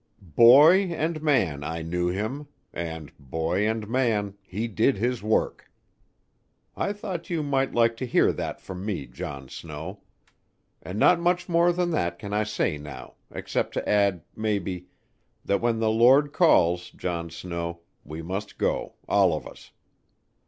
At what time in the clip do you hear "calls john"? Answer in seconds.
16.33-17.29